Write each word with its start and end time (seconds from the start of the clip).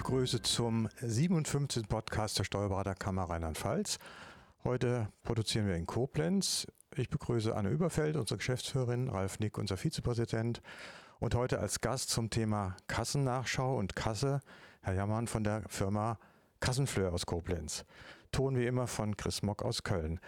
begrüße 0.00 0.40
zum 0.40 0.88
57. 1.02 1.86
Podcast 1.86 2.38
der 2.38 2.44
Steuerberaterkammer 2.44 3.24
Rheinland-Pfalz. 3.24 3.98
Heute 4.64 5.08
produzieren 5.24 5.66
wir 5.66 5.74
in 5.74 5.84
Koblenz. 5.84 6.66
Ich 6.96 7.10
begrüße 7.10 7.54
Anne 7.54 7.68
Überfeld, 7.68 8.16
unsere 8.16 8.38
Geschäftsführerin, 8.38 9.10
Ralf 9.10 9.40
Nick, 9.40 9.58
unser 9.58 9.76
Vizepräsident. 9.76 10.62
Und 11.18 11.34
heute 11.34 11.58
als 11.58 11.82
Gast 11.82 12.08
zum 12.08 12.30
Thema 12.30 12.78
Kassennachschau 12.86 13.76
und 13.76 13.94
Kasse 13.94 14.40
Herr 14.80 14.94
Jammann 14.94 15.26
von 15.26 15.44
der 15.44 15.64
Firma 15.68 16.18
Kassenfleur 16.60 17.12
aus 17.12 17.26
Koblenz. 17.26 17.84
Ton 18.32 18.56
wie 18.56 18.64
immer 18.64 18.86
von 18.86 19.18
Chris 19.18 19.42
Mock 19.42 19.62
aus 19.62 19.82
Köln. 19.82 20.18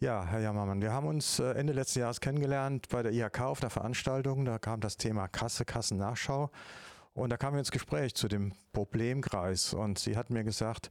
Ja, 0.00 0.26
Herr 0.26 0.40
Jammermann, 0.40 0.82
wir 0.82 0.92
haben 0.92 1.06
uns 1.06 1.38
äh, 1.38 1.52
Ende 1.52 1.72
letzten 1.72 2.00
Jahres 2.00 2.20
kennengelernt 2.20 2.88
bei 2.88 3.04
der 3.04 3.12
IHK 3.12 3.42
auf 3.42 3.62
einer 3.62 3.70
Veranstaltung. 3.70 4.44
Da 4.44 4.58
kam 4.58 4.80
das 4.80 4.96
Thema 4.96 5.28
Kasse, 5.28 5.64
Kassennachschau. 5.64 6.50
Und 7.14 7.30
da 7.30 7.36
kamen 7.36 7.56
wir 7.56 7.58
ins 7.58 7.70
Gespräch 7.70 8.14
zu 8.14 8.28
dem 8.28 8.52
Problemkreis. 8.72 9.74
Und 9.74 9.98
Sie 9.98 10.16
hatten 10.16 10.32
mir 10.32 10.44
gesagt, 10.44 10.90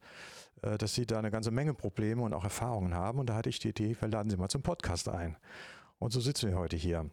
äh, 0.62 0.78
dass 0.78 0.94
Sie 0.94 1.06
da 1.06 1.20
eine 1.20 1.32
ganze 1.32 1.52
Menge 1.52 1.74
Probleme 1.74 2.22
und 2.22 2.34
auch 2.34 2.44
Erfahrungen 2.44 2.94
haben. 2.94 3.20
Und 3.20 3.28
da 3.28 3.36
hatte 3.36 3.50
ich 3.50 3.60
die 3.60 3.70
Idee, 3.70 3.96
wir 4.00 4.08
laden 4.08 4.30
Sie 4.30 4.38
mal 4.38 4.50
zum 4.50 4.62
Podcast 4.62 5.10
ein. 5.10 5.38
Und 6.00 6.14
so 6.14 6.20
sitzen 6.20 6.50
wir 6.50 6.58
heute 6.58 6.76
hier. 6.76 7.10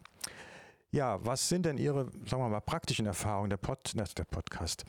Ja, 0.91 1.23
was 1.23 1.47
sind 1.47 1.67
denn 1.67 1.77
Ihre, 1.77 2.05
sagen 2.25 2.41
wir 2.41 2.49
mal, 2.49 2.61
praktischen 2.61 3.05
Erfahrungen? 3.05 3.51
Der, 3.51 3.57
Pod, 3.57 3.93
der 3.95 4.23
Podcast. 4.23 4.85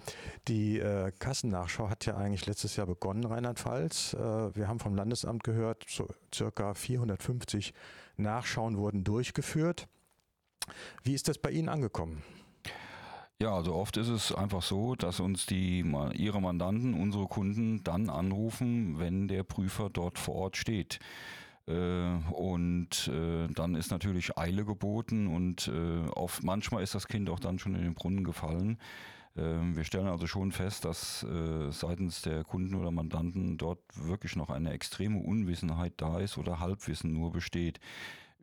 Die 0.49 0.79
äh, 0.79 1.13
Kassennachschau 1.19 1.91
hat 1.91 2.07
ja 2.07 2.17
eigentlich 2.17 2.47
letztes 2.47 2.77
Jahr 2.77 2.87
begonnen, 2.87 3.25
Rheinland-Pfalz. 3.25 4.15
Äh, 4.15 4.57
wir 4.57 4.67
haben 4.67 4.79
vom 4.79 4.95
Landesamt 4.95 5.45
gehört, 5.45 5.85
so 5.89 6.09
circa 6.35 6.73
450 6.73 7.75
Nachschauen 8.17 8.79
wurden 8.79 9.05
durchgeführt. 9.05 9.89
Wie 11.03 11.13
ist 11.15 11.29
das 11.29 11.37
bei 11.37 11.51
Ihnen 11.51 11.69
angekommen? 11.69 12.23
Ja, 13.43 13.55
also 13.55 13.75
oft 13.75 13.97
ist 13.97 14.09
es 14.09 14.35
einfach 14.35 14.61
so, 14.61 14.95
dass 14.97 15.19
uns 15.19 15.47
die 15.47 15.83
ihre 16.13 16.43
Mandanten, 16.43 16.93
unsere 16.93 17.27
Kunden 17.27 17.83
dann 17.83 18.11
anrufen, 18.11 18.99
wenn 18.99 19.29
der 19.29 19.45
Prüfer 19.45 19.89
dort 19.89 20.19
vor 20.19 20.35
Ort 20.35 20.59
steht. 20.59 20.99
Äh, 21.67 22.17
und 22.33 23.09
äh, 23.09 23.49
dann 23.49 23.77
ist 23.77 23.91
natürlich 23.91 24.37
Eile 24.37 24.67
geboten 24.67 25.27
und 25.27 25.69
äh, 25.69 26.09
oft, 26.11 26.43
manchmal 26.43 26.83
ist 26.83 26.95
das 26.95 27.09
Kind 27.09 27.31
auch 27.31 27.41
dann 27.41 27.59
schon 27.59 27.75
in 27.75 27.83
den 27.83 27.95
Brunnen 27.95 28.25
gefallen. 28.25 28.79
Wir 29.33 29.85
stellen 29.85 30.09
also 30.09 30.27
schon 30.27 30.51
fest, 30.51 30.85
dass 30.85 31.25
seitens 31.71 32.21
der 32.21 32.43
Kunden 32.43 32.75
oder 32.75 32.91
Mandanten 32.91 33.57
dort 33.59 33.79
wirklich 33.95 34.35
noch 34.35 34.51
eine 34.51 34.73
extreme 34.73 35.21
Unwissenheit 35.21 35.93
da 35.99 36.19
ist 36.19 36.37
oder 36.37 36.59
Halbwissen 36.59 37.13
nur 37.13 37.31
besteht. 37.31 37.79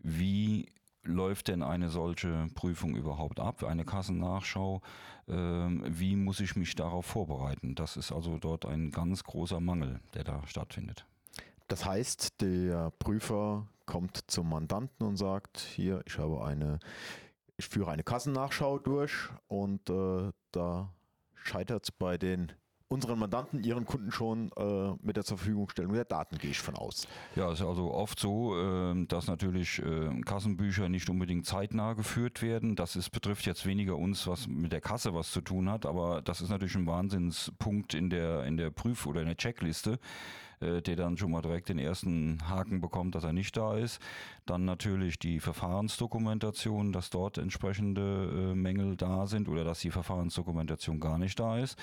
Wie 0.02 0.70
läuft 1.08 1.48
denn 1.48 1.64
eine 1.64 1.90
solche 1.90 2.48
Prüfung 2.54 2.96
überhaupt 2.96 3.40
ab, 3.40 3.64
eine 3.64 3.86
Kassennachschau? 3.86 4.82
Ähm, 5.28 5.84
wie 5.88 6.16
muss 6.16 6.40
ich 6.40 6.56
mich 6.56 6.76
darauf 6.76 7.06
vorbereiten? 7.06 7.76
Das 7.76 7.98
ist 7.98 8.12
also 8.12 8.38
dort 8.38 8.66
ein 8.66 8.92
ganz 8.92 9.24
großer 9.24 9.60
Mangel, 9.60 10.00
der 10.14 10.24
da 10.24 10.46
stattfindet. 10.46 11.06
Das 11.68 11.86
heißt, 11.86 12.42
der 12.42 12.92
Prüfer 13.00 13.68
kommt 13.86 14.20
zum 14.28 14.50
Mandanten 14.50 15.06
und 15.06 15.18
sagt, 15.18 15.60
hier, 15.60 16.02
ich 16.06 16.18
habe 16.18 16.44
eine, 16.46 16.80
ich 17.58 17.68
führe 17.68 17.92
eine 17.92 18.04
Kassennachschau 18.04 18.80
durch 18.80 19.30
und 19.48 19.90
äh, 19.90 20.32
da 20.52 20.94
scheitert 21.34 21.86
es 21.86 21.92
bei 21.92 22.18
den 22.18 22.52
unseren 22.90 23.20
Mandanten, 23.20 23.64
ihren 23.64 23.86
Kunden 23.86 24.12
schon 24.12 24.52
äh, 24.56 24.94
mit 25.02 25.18
der 25.18 25.24
Zurverfügungstellung 25.24 25.94
der 25.94 26.06
Daten, 26.06 26.38
gehe 26.38 26.52
ich 26.52 26.60
von 26.60 26.76
aus. 26.76 27.08
Ja, 27.36 27.52
es 27.52 27.60
ist 27.60 27.66
also 27.66 27.92
oft 27.94 28.20
so, 28.20 28.58
äh, 28.58 29.06
dass 29.08 29.28
natürlich 29.28 29.80
äh, 29.80 30.22
Kassenbücher 30.22 30.90
nicht 30.90 31.10
unbedingt 31.10 31.46
zeitnah 31.46 31.94
geführt 31.94 32.42
werden. 32.42 32.76
Das 32.76 32.96
ist, 32.96 33.10
betrifft 33.10 33.46
jetzt 33.46 33.66
weniger 33.66 33.98
uns, 33.98 34.28
was 34.28 34.48
mit 34.48 34.72
der 34.72 34.82
Kasse 34.82 35.14
was 35.14 35.32
zu 35.32 35.42
tun 35.42 35.70
hat, 35.70 35.86
aber 35.86 36.22
das 36.22 36.42
ist 36.42 36.50
natürlich 36.50 36.76
ein 36.76 36.88
Wahnsinnspunkt 36.88 37.94
in 37.94 38.10
der, 38.10 38.46
in 38.46 38.58
der 38.58 38.70
Prüf- 38.70 39.06
oder 39.06 39.22
in 39.22 39.28
der 39.28 39.38
Checkliste 39.38 40.00
äh, 40.60 40.82
der 40.82 40.96
dann 40.96 41.18
schon 41.18 41.32
mal 41.32 41.42
direkt 41.42 41.70
den 41.70 41.80
ersten 41.80 42.40
Haken 42.50 42.82
bekommt, 42.82 43.16
dass 43.16 43.24
er 43.24 43.34
nicht 43.34 43.56
da 43.56 43.78
ist. 43.78 44.02
Dann 44.46 44.66
natürlich 44.66 45.20
die 45.20 45.40
Verfahrensdokumentation, 45.40 46.92
dass 46.92 47.10
dort 47.10 47.38
entsprechende 47.38 48.52
äh, 48.52 48.56
Mängel 48.56 48.96
da 48.96 49.28
sind 49.28 49.50
oder 49.50 49.64
dass 49.64 49.82
die 49.82 49.92
Verfahrensdokumentation 49.92 51.00
gar 51.00 51.18
nicht 51.18 51.40
da 51.40 51.58
ist. 51.58 51.78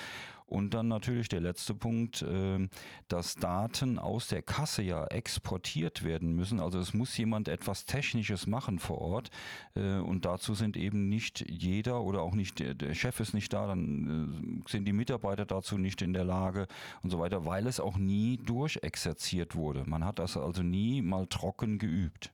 Und 0.47 0.75
dann 0.75 0.87
natürlich 0.87 1.27
der 1.27 1.41
letzte 1.41 1.73
Punkt, 1.73 2.21
äh, 2.21 2.67
dass 3.07 3.35
Daten 3.35 3.97
aus 3.97 4.27
der 4.27 4.43
Kasse 4.43 4.83
ja 4.83 5.05
exportiert 5.07 6.03
werden 6.03 6.35
müssen. 6.35 6.59
Also 6.59 6.79
es 6.79 6.93
muss 6.93 7.17
jemand 7.17 7.47
etwas 7.47 7.85
Technisches 7.85 8.45
machen 8.45 8.77
vor 8.77 8.99
Ort. 8.99 9.31
Äh, 9.75 9.97
und 9.97 10.25
dazu 10.25 10.53
sind 10.53 10.77
eben 10.77 11.09
nicht 11.09 11.43
jeder 11.49 12.03
oder 12.03 12.21
auch 12.21 12.35
nicht 12.35 12.59
der 12.59 12.93
Chef 12.93 13.19
ist 13.19 13.33
nicht 13.33 13.53
da, 13.53 13.67
dann 13.67 14.63
äh, 14.65 14.69
sind 14.69 14.85
die 14.85 14.93
Mitarbeiter 14.93 15.45
dazu 15.45 15.77
nicht 15.77 16.01
in 16.01 16.13
der 16.13 16.25
Lage 16.25 16.67
und 17.01 17.09
so 17.09 17.19
weiter, 17.19 17.45
weil 17.45 17.65
es 17.65 17.79
auch 17.79 17.97
nie 17.97 18.37
durch 18.37 18.64
durchexerziert 18.65 19.55
wurde. 19.55 19.83
Man 19.85 20.03
hat 20.03 20.17
das 20.17 20.37
also 20.37 20.63
nie 20.63 21.03
mal 21.03 21.27
trocken 21.27 21.77
geübt. 21.77 22.33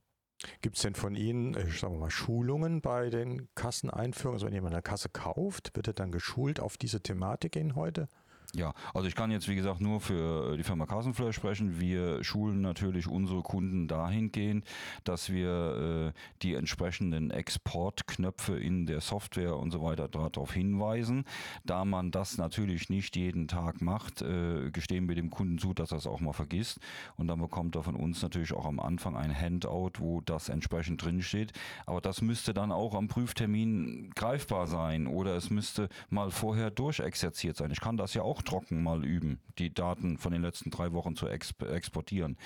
Gibt 0.61 0.77
es 0.77 0.81
denn 0.81 0.95
von 0.95 1.13
Ihnen, 1.13 1.55
ich 1.67 1.79
sage 1.79 1.95
mal, 1.97 2.09
Schulungen 2.09 2.81
bei 2.81 3.09
den 3.09 3.53
Kasseneinführungen? 3.53 4.37
Also 4.37 4.47
wenn 4.47 4.53
jemand 4.53 4.73
eine 4.73 4.81
Kasse 4.81 5.09
kauft, 5.09 5.75
wird 5.75 5.87
er 5.87 5.93
dann 5.93 6.11
geschult 6.11 6.59
auf 6.59 6.77
diese 6.77 7.01
Thematik 7.01 7.55
in 7.57 7.75
heute? 7.75 8.07
Ja, 8.53 8.73
also 8.93 9.07
ich 9.07 9.15
kann 9.15 9.31
jetzt 9.31 9.47
wie 9.47 9.55
gesagt 9.55 9.79
nur 9.79 10.01
für 10.01 10.57
die 10.57 10.63
Firma 10.63 10.85
Kassenfleur 10.85 11.31
sprechen. 11.31 11.79
Wir 11.79 12.21
schulen 12.21 12.59
natürlich 12.59 13.07
unsere 13.07 13.43
Kunden 13.43 13.87
dahingehend, 13.87 14.65
dass 15.05 15.31
wir 15.31 16.13
äh, 16.13 16.19
die 16.41 16.55
entsprechenden 16.55 17.31
Exportknöpfe 17.31 18.59
in 18.59 18.85
der 18.85 18.99
Software 18.99 19.55
und 19.55 19.71
so 19.71 19.81
weiter 19.81 20.09
darauf 20.09 20.51
hinweisen. 20.51 21.23
Da 21.63 21.85
man 21.85 22.11
das 22.11 22.37
natürlich 22.37 22.89
nicht 22.89 23.15
jeden 23.15 23.47
Tag 23.47 23.81
macht, 23.81 24.21
äh, 24.21 24.69
gestehen 24.69 25.07
wir 25.07 25.15
dem 25.15 25.29
Kunden 25.29 25.57
zu, 25.57 25.73
dass 25.73 25.91
er 25.91 25.99
es 25.99 26.07
auch 26.07 26.19
mal 26.19 26.33
vergisst. 26.33 26.79
Und 27.15 27.27
dann 27.27 27.39
bekommt 27.39 27.77
er 27.77 27.83
von 27.83 27.95
uns 27.95 28.21
natürlich 28.21 28.51
auch 28.51 28.65
am 28.65 28.81
Anfang 28.81 29.15
ein 29.15 29.33
Handout, 29.33 29.91
wo 29.99 30.19
das 30.19 30.49
entsprechend 30.49 31.01
drinsteht. 31.01 31.53
Aber 31.85 32.01
das 32.01 32.21
müsste 32.21 32.53
dann 32.53 32.73
auch 32.73 32.95
am 32.95 33.07
Prüftermin 33.07 34.11
greifbar 34.13 34.67
sein 34.67 35.07
oder 35.07 35.37
es 35.37 35.49
müsste 35.49 35.87
mal 36.09 36.31
vorher 36.31 36.69
durchexerziert 36.69 37.55
sein. 37.55 37.71
Ich 37.71 37.79
kann 37.79 37.95
das 37.95 38.13
ja 38.13 38.23
auch 38.23 38.40
trocken 38.43 38.83
mal 38.83 39.05
üben, 39.05 39.39
die 39.57 39.73
Daten 39.73 40.17
von 40.17 40.31
den 40.31 40.41
letzten 40.41 40.69
drei 40.69 40.91
Wochen 40.93 41.15
zu 41.15 41.27
exportieren. 41.27 42.37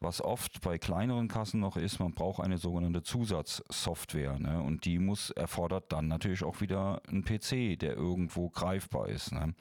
Was 0.00 0.20
oft 0.20 0.60
bei 0.60 0.76
kleineren 0.76 1.28
Kassen 1.28 1.60
noch 1.60 1.76
ist, 1.76 1.98
man 1.98 2.12
braucht 2.12 2.42
eine 2.42 2.58
sogenannte 2.58 3.02
Zusatzsoftware. 3.02 4.38
Ne? 4.38 4.62
Und 4.62 4.84
die 4.84 4.98
muss, 4.98 5.30
erfordert 5.30 5.92
dann 5.92 6.08
natürlich 6.08 6.44
auch 6.44 6.60
wieder 6.60 7.00
einen 7.08 7.24
PC, 7.24 7.78
der 7.78 7.96
irgendwo 7.96 8.50
greifbar 8.50 9.08
ist. 9.08 9.32
Ne? 9.32 9.54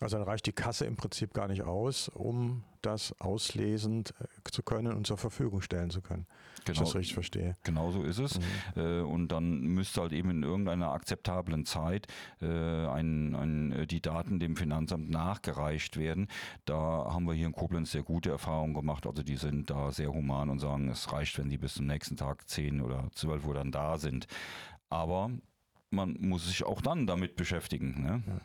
Also 0.00 0.16
dann 0.16 0.26
reicht 0.26 0.46
die 0.46 0.52
Kasse 0.52 0.86
im 0.86 0.96
Prinzip 0.96 1.34
gar 1.34 1.46
nicht 1.46 1.62
aus, 1.62 2.08
um 2.08 2.64
das 2.80 3.14
auslesend 3.20 4.14
äh, 4.18 4.50
zu 4.50 4.62
können 4.62 4.94
und 4.94 5.06
zur 5.06 5.18
Verfügung 5.18 5.60
stellen 5.60 5.90
zu 5.90 6.00
können. 6.00 6.26
Genau, 6.64 6.72
ich 6.72 6.78
das 6.78 6.94
richtig 6.94 7.12
verstehe. 7.12 7.54
Genau 7.64 7.90
so 7.90 8.02
ist 8.02 8.18
es. 8.18 8.38
Mhm. 8.38 8.82
Äh, 8.82 9.00
und 9.02 9.28
dann 9.28 9.60
müsste 9.60 10.00
halt 10.00 10.12
eben 10.12 10.30
in 10.30 10.42
irgendeiner 10.42 10.92
akzeptablen 10.92 11.66
Zeit 11.66 12.06
äh, 12.40 12.46
ein, 12.46 13.34
ein, 13.34 13.86
die 13.88 14.00
Daten 14.00 14.40
dem 14.40 14.56
Finanzamt 14.56 15.10
nachgereicht 15.10 15.98
werden. 15.98 16.28
Da 16.64 16.74
haben 16.74 17.26
wir 17.26 17.34
hier 17.34 17.46
in 17.46 17.52
Koblenz 17.52 17.92
sehr 17.92 18.02
gute 18.02 18.30
Erfahrungen 18.30 18.72
gemacht. 18.72 19.06
Also 19.06 19.22
die 19.22 19.36
sind 19.36 19.68
da 19.68 19.90
sehr 19.92 20.12
human 20.12 20.48
und 20.48 20.60
sagen, 20.60 20.88
es 20.88 21.12
reicht, 21.12 21.38
wenn 21.38 21.50
die 21.50 21.58
bis 21.58 21.74
zum 21.74 21.86
nächsten 21.86 22.16
Tag 22.16 22.48
10 22.48 22.80
oder 22.80 23.08
12 23.12 23.46
Uhr 23.46 23.54
dann 23.54 23.70
da 23.70 23.98
sind. 23.98 24.26
Aber 24.88 25.30
man 25.90 26.16
muss 26.20 26.46
sich 26.46 26.64
auch 26.64 26.80
dann 26.80 27.06
damit 27.06 27.36
beschäftigen. 27.36 28.02
Ne? 28.02 28.22
Ja. 28.26 28.40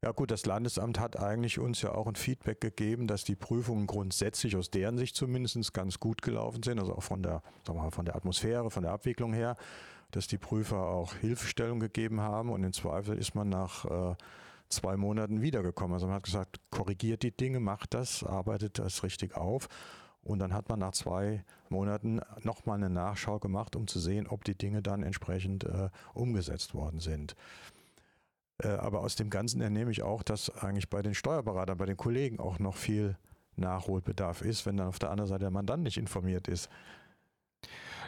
Ja 0.00 0.12
gut, 0.12 0.30
das 0.30 0.46
Landesamt 0.46 1.00
hat 1.00 1.18
eigentlich 1.18 1.58
uns 1.58 1.82
ja 1.82 1.92
auch 1.92 2.06
ein 2.06 2.14
Feedback 2.14 2.60
gegeben, 2.60 3.08
dass 3.08 3.24
die 3.24 3.34
Prüfungen 3.34 3.88
grundsätzlich 3.88 4.54
aus 4.54 4.70
deren 4.70 4.96
Sicht 4.96 5.16
zumindest 5.16 5.74
ganz 5.74 5.98
gut 5.98 6.22
gelaufen 6.22 6.62
sind, 6.62 6.78
also 6.78 6.94
auch 6.94 7.02
von 7.02 7.20
der, 7.20 7.42
sagen 7.66 7.78
wir 7.78 7.82
mal, 7.82 7.90
von 7.90 8.04
der 8.04 8.14
Atmosphäre, 8.14 8.70
von 8.70 8.84
der 8.84 8.92
Abwicklung 8.92 9.32
her, 9.32 9.56
dass 10.12 10.28
die 10.28 10.38
Prüfer 10.38 10.86
auch 10.86 11.14
Hilfestellung 11.14 11.80
gegeben 11.80 12.20
haben 12.20 12.50
und 12.50 12.62
im 12.62 12.72
Zweifel 12.72 13.18
ist 13.18 13.34
man 13.34 13.48
nach 13.48 13.84
äh, 13.86 14.14
zwei 14.68 14.96
Monaten 14.96 15.42
wiedergekommen. 15.42 15.94
Also 15.94 16.06
man 16.06 16.16
hat 16.16 16.24
gesagt, 16.24 16.60
korrigiert 16.70 17.24
die 17.24 17.36
Dinge, 17.36 17.58
macht 17.58 17.92
das, 17.92 18.22
arbeitet 18.22 18.78
das 18.78 19.02
richtig 19.02 19.36
auf. 19.36 19.68
Und 20.22 20.38
dann 20.38 20.52
hat 20.52 20.68
man 20.68 20.78
nach 20.78 20.92
zwei 20.92 21.44
Monaten 21.70 22.20
nochmal 22.42 22.76
eine 22.76 22.90
Nachschau 22.90 23.38
gemacht, 23.38 23.74
um 23.74 23.86
zu 23.86 23.98
sehen, 23.98 24.26
ob 24.28 24.44
die 24.44 24.56
Dinge 24.56 24.82
dann 24.82 25.02
entsprechend 25.02 25.64
äh, 25.64 25.88
umgesetzt 26.12 26.74
worden 26.74 27.00
sind. 27.00 27.34
Äh, 28.62 28.68
aber 28.68 29.00
aus 29.00 29.16
dem 29.16 29.30
Ganzen 29.30 29.60
ernehme 29.60 29.90
ich 29.90 30.02
auch, 30.02 30.22
dass 30.22 30.50
eigentlich 30.50 30.90
bei 30.90 31.02
den 31.02 31.14
Steuerberatern, 31.14 31.78
bei 31.78 31.86
den 31.86 31.96
Kollegen 31.96 32.40
auch 32.40 32.58
noch 32.58 32.76
viel 32.76 33.16
Nachholbedarf 33.56 34.42
ist, 34.42 34.66
wenn 34.66 34.76
dann 34.76 34.88
auf 34.88 34.98
der 34.98 35.10
anderen 35.10 35.28
Seite 35.28 35.40
der 35.40 35.50
Mandant 35.50 35.82
nicht 35.82 35.96
informiert 35.96 36.48
ist. 36.48 36.68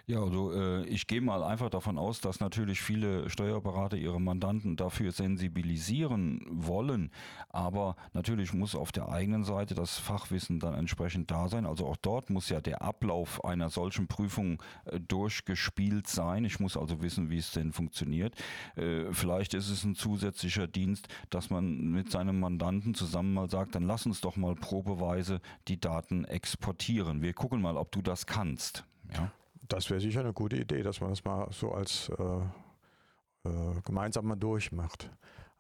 Ja, 0.07 0.23
also 0.23 0.53
äh, 0.53 0.85
ich 0.87 1.07
gehe 1.07 1.21
mal 1.21 1.43
einfach 1.43 1.71
davon 1.71 1.99
aus, 1.99 2.21
dass 2.21 2.41
natürlich 2.41 2.81
viele 2.81 3.29
Steuerberater 3.31 3.97
ihre 3.97 4.21
Mandanten 4.21 4.77
dafür 4.77 5.13
sensibilisieren 5.13 6.45
wollen. 6.51 7.11
Aber 7.49 7.97
natürlich 8.13 8.53
muss 8.53 8.75
auf 8.75 8.93
der 8.93 9.09
eigenen 9.09 9.45
Seite 9.45 9.75
das 9.75 9.99
Fachwissen 9.99 10.61
dann 10.61 10.75
entsprechend 10.75 11.31
da 11.31 11.49
sein. 11.49 11.67
Also 11.67 11.87
auch 11.87 11.97
dort 11.97 12.31
muss 12.31 12.49
ja 12.49 12.61
der 12.61 12.83
Ablauf 12.83 13.45
einer 13.45 13.69
solchen 13.69 14.09
Prüfung 14.09 14.63
äh, 14.85 15.01
durchgespielt 15.01 16.07
sein. 16.07 16.45
Ich 16.45 16.61
muss 16.61 16.77
also 16.77 17.03
wissen, 17.03 17.31
wie 17.31 17.39
es 17.39 17.53
denn 17.53 17.73
funktioniert. 17.73 18.35
Äh, 18.77 19.13
vielleicht 19.13 19.55
ist 19.55 19.69
es 19.71 19.85
ein 19.85 19.95
zusätzlicher 19.95 20.67
Dienst, 20.67 21.09
dass 21.31 21.51
man 21.51 21.91
mit 21.91 22.11
seinem 22.11 22.41
Mandanten 22.41 22.95
zusammen 22.95 23.35
mal 23.35 23.51
sagt, 23.51 23.75
dann 23.75 23.85
lass 23.85 24.07
uns 24.07 24.21
doch 24.21 24.37
mal 24.37 24.55
probeweise 24.55 25.41
die 25.69 25.81
Daten 25.81 26.25
exportieren. 26.25 27.23
Wir 27.23 27.33
gucken 27.33 27.61
mal, 27.61 27.77
ob 27.77 27.93
du 27.93 28.03
das 28.03 28.27
kannst. 28.27 28.85
Ja. 29.15 29.31
Das 29.71 29.89
wäre 29.89 30.01
sicher 30.01 30.21
eine 30.21 30.33
gute 30.33 30.57
Idee, 30.57 30.83
dass 30.83 31.01
man 31.01 31.11
das 31.11 31.25
mal 31.25 31.47
so 31.53 31.71
als 31.71 32.11
äh, 32.19 33.49
äh, 33.49 33.81
gemeinsam 33.85 34.27
mal 34.27 34.37
durchmacht. 34.37 35.11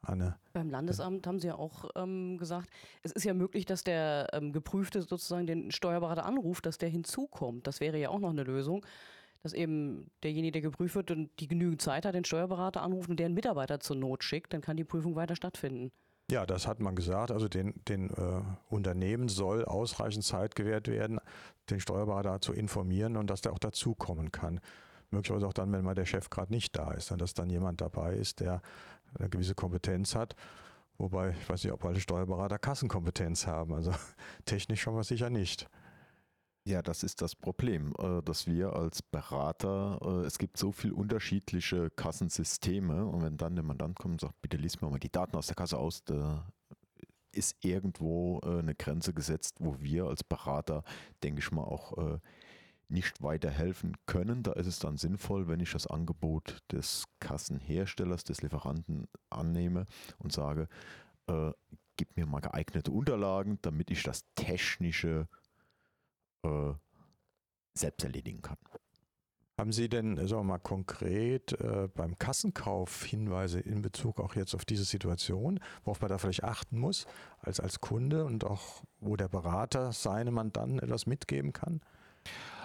Anne. 0.03 0.37
Beim 0.53 0.69
Landesamt 0.71 1.27
haben 1.27 1.39
Sie 1.39 1.49
ja 1.49 1.57
auch 1.57 1.91
ähm, 1.95 2.39
gesagt, 2.39 2.71
es 3.03 3.13
ist 3.13 3.25
ja 3.25 3.35
möglich, 3.35 3.67
dass 3.67 3.85
der 3.85 4.29
ähm, 4.33 4.53
Geprüfte 4.53 5.03
sozusagen 5.03 5.47
den 5.47 5.71
Steuerberater 5.71 6.25
anruft, 6.25 6.67
dass 6.67 6.79
der 6.79 6.89
hinzukommt. 6.89 7.67
Das 7.67 7.81
wäre 7.81 7.99
ja 7.99 8.09
auch 8.09 8.19
noch 8.19 8.31
eine 8.31 8.43
Lösung, 8.43 8.85
dass 9.43 9.53
eben 9.53 10.11
derjenige, 10.23 10.53
der 10.53 10.63
geprüft 10.63 10.97
wird, 10.97 11.13
die 11.39 11.49
genügend 11.49 11.83
Zeit 11.83 12.05
hat, 12.07 12.15
den 12.15 12.25
Steuerberater 12.25 12.83
anruft 12.83 13.11
und 13.11 13.21
deren 13.21 13.35
Mitarbeiter 13.35 13.79
zur 13.79 13.97
Not 13.97 14.25
schickt, 14.25 14.55
dann 14.55 14.63
kann 14.63 14.77
die 14.77 14.85
Prüfung 14.85 15.15
weiter 15.15 15.37
stattfinden. 15.37 15.93
Ja, 16.31 16.47
das 16.47 16.69
hat 16.69 16.79
man 16.79 16.95
gesagt. 16.95 17.33
Also 17.33 17.49
den, 17.49 17.75
den 17.89 18.11
äh, 18.11 18.43
Unternehmen 18.69 19.29
soll 19.29 19.65
ausreichend 19.65 20.25
Zeit 20.25 20.55
gewährt 20.55 20.87
werden, 20.87 21.19
den 21.71 21.81
Steuerberater 21.81 22.41
zu 22.41 22.53
informieren 22.53 23.17
und 23.17 23.29
dass 23.29 23.41
der 23.41 23.53
auch 23.53 23.59
dazukommen 23.59 24.31
kann. 24.31 24.61
Möglicherweise 25.11 25.49
auch 25.49 25.53
dann, 25.53 25.73
wenn 25.73 25.85
mal 25.85 25.97
der 25.97 26.07
Chef 26.07 26.31
gerade 26.31 26.53
nicht 26.53 26.79
da 26.79 26.93
ist, 26.93 27.11
dass 27.11 27.35
dann 27.35 27.51
jemand 27.51 27.81
dabei 27.81 28.15
ist, 28.15 28.39
der 28.39 28.63
eine 29.19 29.29
gewisse 29.29 29.57
Kompetenz 29.57 30.15
hat. 30.15 30.37
Wobei, 30.99 31.31
ich 31.31 31.49
weiß 31.49 31.65
nicht, 31.65 31.73
ob 31.73 31.85
alle 31.85 31.99
Steuerberater 31.99 32.61
Kassenkompetenz 32.61 33.49
haben. 33.49 33.75
Also 33.75 33.93
technisch 34.45 34.83
schon 34.83 34.95
mal 34.95 35.03
sicher 35.03 35.31
nicht. 35.31 35.69
Ja, 36.71 36.83
das 36.83 37.03
ist 37.03 37.21
das 37.21 37.35
Problem, 37.35 37.93
äh, 37.99 38.23
dass 38.23 38.47
wir 38.47 38.75
als 38.75 39.03
Berater, 39.03 39.99
äh, 40.05 40.25
es 40.25 40.39
gibt 40.39 40.57
so 40.57 40.71
viele 40.71 40.95
unterschiedliche 40.95 41.91
Kassensysteme 41.91 43.07
und 43.07 43.25
wenn 43.25 43.37
dann 43.37 43.57
der 43.57 43.65
Mandant 43.65 43.99
kommt 43.99 44.13
und 44.13 44.21
sagt, 44.21 44.41
bitte 44.41 44.57
lies 44.57 44.81
mir 44.81 44.89
mal 44.89 45.01
die 45.01 45.11
Daten 45.11 45.35
aus 45.37 45.49
der 45.49 45.57
Kasse 45.57 45.77
aus, 45.79 46.05
da 46.05 46.49
ist 47.33 47.57
irgendwo 47.65 48.39
äh, 48.45 48.61
eine 48.61 48.77
Grenze 48.77 49.13
gesetzt, 49.13 49.57
wo 49.59 49.81
wir 49.81 50.05
als 50.05 50.23
Berater, 50.23 50.85
denke 51.25 51.41
ich 51.41 51.51
mal, 51.51 51.65
auch 51.65 52.21
nicht 52.89 53.21
weiterhelfen 53.21 53.97
können. 54.07 54.45
Da 54.45 54.53
ist 54.53 54.67
es 54.69 54.79
dann 54.79 54.97
sinnvoll, 54.97 55.49
wenn 55.49 55.59
ich 55.59 55.73
das 55.73 55.89
Angebot 55.89 56.59
des 56.71 57.05
Kassenherstellers, 57.19 58.23
des 58.23 58.43
Lieferanten 58.43 59.09
annehme 59.29 59.87
und 60.19 60.33
sage, 60.33 60.69
äh, 61.27 61.51
gib 61.97 62.17
mir 62.17 62.27
mal 62.27 62.41
geeignete 62.41 62.91
Unterlagen, 62.93 63.59
damit 63.61 63.91
ich 63.91 64.03
das 64.03 64.23
Technische 64.35 65.29
äh, 66.43 66.73
selbst 67.75 68.05
erledigen 68.05 68.43
kann. 68.43 68.59
Haben 69.61 69.73
Sie 69.73 69.91
denn, 69.91 70.17
sagen 70.17 70.41
wir 70.41 70.45
mal 70.45 70.59
konkret, 70.59 71.53
äh, 71.61 71.89
beim 71.95 72.19
Kassenkauf 72.19 73.05
Hinweise 73.05 73.61
in 73.61 73.83
Bezug 73.83 74.19
auch 74.19 74.35
jetzt 74.35 74.55
auf 74.55 74.65
diese 74.65 74.85
Situation, 74.85 75.61
worauf 75.85 76.01
man 76.01 76.09
da 76.09 76.17
vielleicht 76.17 76.45
achten 76.45 76.79
muss, 76.79 77.07
als, 77.41 77.61
als 77.61 77.83
Kunde 77.83 78.25
und 78.25 78.45
auch 78.45 78.83
wo 79.01 79.17
der 79.17 79.29
Berater 79.29 79.93
seinem 79.93 80.33
Mandanten 80.33 80.79
etwas 80.79 81.05
mitgeben 81.05 81.53
kann? 81.53 81.83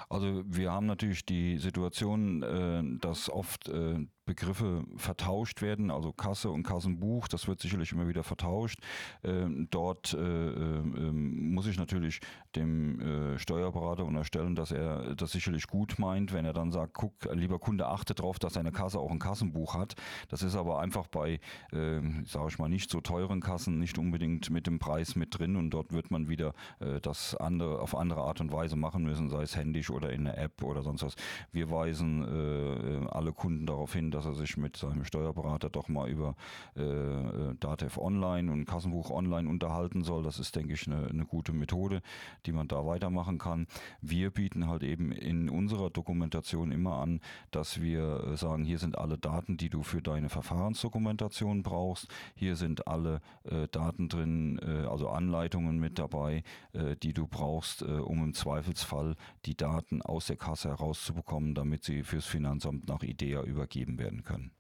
Also 0.09 0.43
wir 0.45 0.71
haben 0.71 0.85
natürlich 0.85 1.25
die 1.25 1.57
Situation, 1.57 2.43
äh, 2.43 2.83
dass 2.99 3.29
oft 3.29 3.69
äh, 3.69 4.05
Begriffe 4.25 4.83
vertauscht 4.97 5.61
werden, 5.61 5.91
also 5.91 6.11
Kasse 6.11 6.49
und 6.49 6.63
Kassenbuch, 6.63 7.27
das 7.27 7.47
wird 7.47 7.59
sicherlich 7.59 7.91
immer 7.91 8.07
wieder 8.07 8.23
vertauscht. 8.23 8.79
Ähm, 9.23 9.67
dort 9.69 10.13
äh, 10.13 10.17
ähm, 10.17 11.53
muss 11.53 11.67
ich 11.67 11.77
natürlich 11.77 12.21
dem 12.55 12.99
äh, 12.99 13.39
Steuerberater 13.39 14.03
unterstellen, 14.03 14.55
dass 14.55 14.71
er 14.71 15.15
das 15.15 15.31
sicherlich 15.31 15.67
gut 15.67 15.99
meint, 15.99 16.33
wenn 16.33 16.43
er 16.43 16.53
dann 16.53 16.71
sagt, 16.71 16.93
guck, 16.93 17.13
lieber 17.33 17.59
Kunde, 17.59 17.87
achte 17.87 18.15
darauf, 18.15 18.39
dass 18.39 18.53
deine 18.53 18.71
Kasse 18.71 18.99
auch 18.99 19.11
ein 19.11 19.19
Kassenbuch 19.19 19.75
hat. 19.75 19.93
Das 20.29 20.41
ist 20.41 20.55
aber 20.55 20.79
einfach 20.79 21.07
bei, 21.07 21.39
äh, 21.71 22.01
sage 22.25 22.47
ich 22.49 22.57
mal, 22.57 22.69
nicht 22.69 22.89
so 22.89 23.01
teuren 23.01 23.41
Kassen 23.41 23.79
nicht 23.79 23.99
unbedingt 23.99 24.49
mit 24.49 24.65
dem 24.65 24.79
Preis 24.79 25.15
mit 25.15 25.37
drin 25.37 25.55
und 25.55 25.69
dort 25.69 25.93
wird 25.93 26.09
man 26.09 26.27
wieder 26.27 26.53
äh, 26.79 26.99
das 26.99 27.35
andere 27.35 27.79
auf 27.79 27.95
andere 27.95 28.21
Art 28.21 28.41
und 28.41 28.51
Weise 28.51 28.75
machen 28.75 29.03
müssen, 29.03 29.29
sei 29.29 29.43
es 29.43 29.55
händisch 29.55 29.91
oder 29.95 30.11
in 30.11 30.25
der 30.25 30.37
App 30.37 30.61
oder 30.63 30.83
sonst 30.83 31.03
was. 31.03 31.15
Wir 31.51 31.71
weisen 31.71 32.23
äh, 32.23 33.07
alle 33.07 33.31
Kunden 33.31 33.65
darauf 33.65 33.93
hin, 33.93 34.11
dass 34.11 34.25
er 34.25 34.33
sich 34.33 34.57
mit 34.57 34.77
seinem 34.77 35.05
Steuerberater 35.05 35.69
doch 35.69 35.87
mal 35.87 36.09
über 36.09 36.35
äh, 36.75 36.83
äh, 36.83 37.55
Datev 37.59 37.99
Online 37.99 38.51
und 38.51 38.65
Kassenbuch 38.65 39.09
Online 39.09 39.49
unterhalten 39.49 40.03
soll. 40.03 40.23
Das 40.23 40.39
ist, 40.39 40.55
denke 40.55 40.73
ich, 40.73 40.87
eine, 40.87 41.07
eine 41.07 41.25
gute 41.25 41.53
Methode, 41.53 42.01
die 42.45 42.51
man 42.51 42.67
da 42.67 42.85
weitermachen 42.85 43.37
kann. 43.37 43.67
Wir 44.01 44.31
bieten 44.31 44.67
halt 44.67 44.83
eben 44.83 45.11
in 45.11 45.49
unserer 45.49 45.89
Dokumentation 45.89 46.71
immer 46.71 46.97
an, 46.97 47.21
dass 47.51 47.81
wir 47.81 48.23
äh, 48.23 48.37
sagen, 48.37 48.65
hier 48.65 48.79
sind 48.79 48.97
alle 48.97 49.17
Daten, 49.17 49.57
die 49.57 49.69
du 49.69 49.83
für 49.83 50.01
deine 50.01 50.29
Verfahrensdokumentation 50.29 51.63
brauchst. 51.63 52.07
Hier 52.35 52.55
sind 52.55 52.87
alle 52.87 53.21
äh, 53.43 53.67
Daten 53.71 54.09
drin, 54.09 54.59
äh, 54.59 54.85
also 54.87 55.09
Anleitungen 55.09 55.79
mit 55.79 55.99
dabei, 55.99 56.43
äh, 56.73 56.95
die 56.95 57.13
du 57.13 57.27
brauchst, 57.27 57.81
äh, 57.81 57.85
um 57.85 58.23
im 58.23 58.33
Zweifelsfall 58.33 59.15
die 59.45 59.55
Daten 59.55 59.84
aus 60.03 60.27
der 60.27 60.37
Kasse 60.37 60.69
herauszubekommen, 60.69 61.55
damit 61.55 61.83
sie 61.83 62.03
fürs 62.03 62.25
Finanzamt 62.25 62.87
nach 62.87 63.03
IDEA 63.03 63.43
übergeben 63.43 63.97
werden 63.97 64.23
können. 64.23 64.51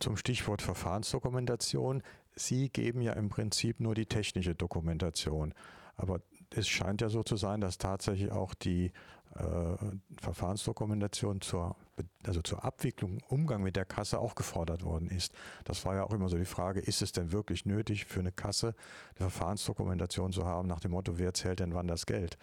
Zum 0.00 0.16
Stichwort 0.16 0.62
Verfahrensdokumentation. 0.62 2.02
Sie 2.34 2.68
geben 2.68 3.00
ja 3.00 3.12
im 3.12 3.28
Prinzip 3.28 3.80
nur 3.80 3.94
die 3.94 4.06
technische 4.06 4.54
Dokumentation. 4.54 5.54
Aber 5.96 6.20
es 6.50 6.68
scheint 6.68 7.00
ja 7.00 7.08
so 7.08 7.22
zu 7.22 7.36
sein, 7.36 7.60
dass 7.60 7.78
tatsächlich 7.78 8.32
auch 8.32 8.54
die 8.54 8.92
äh, 9.36 9.76
Verfahrensdokumentation 10.20 11.40
zur, 11.40 11.76
also 12.24 12.40
zur 12.42 12.64
Abwicklung, 12.64 13.18
Umgang 13.28 13.62
mit 13.62 13.76
der 13.76 13.84
Kasse 13.84 14.18
auch 14.18 14.34
gefordert 14.34 14.84
worden 14.84 15.08
ist. 15.08 15.32
Das 15.64 15.84
war 15.84 15.94
ja 15.94 16.04
auch 16.04 16.12
immer 16.12 16.28
so 16.28 16.36
die 16.36 16.44
Frage, 16.44 16.80
ist 16.80 17.02
es 17.02 17.12
denn 17.12 17.32
wirklich 17.32 17.66
nötig 17.66 18.06
für 18.06 18.20
eine 18.20 18.32
Kasse 18.32 18.74
eine 19.10 19.30
Verfahrensdokumentation 19.30 20.32
zu 20.32 20.44
haben, 20.44 20.68
nach 20.68 20.80
dem 20.80 20.92
Motto, 20.92 21.18
wer 21.18 21.34
zählt 21.34 21.60
denn 21.60 21.74
wann 21.74 21.86
das 21.86 22.06
Geld? 22.06 22.38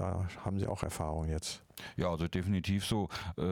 Da 0.00 0.26
haben 0.46 0.58
Sie 0.58 0.66
auch 0.66 0.82
Erfahrung 0.82 1.28
jetzt. 1.28 1.62
Ja, 1.98 2.08
also 2.08 2.26
definitiv 2.26 2.86
so, 2.86 3.10
äh, 3.36 3.42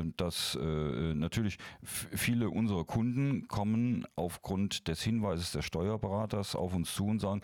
äh, 0.00 0.12
dass 0.16 0.58
äh, 0.60 1.14
natürlich 1.14 1.58
viele 1.86 2.50
unserer 2.50 2.84
Kunden 2.84 3.46
kommen 3.46 4.04
aufgrund 4.16 4.88
des 4.88 5.00
Hinweises 5.02 5.52
des 5.52 5.64
Steuerberaters 5.64 6.56
auf 6.56 6.74
uns 6.74 6.92
zu 6.92 7.06
und 7.06 7.20
sagen, 7.20 7.40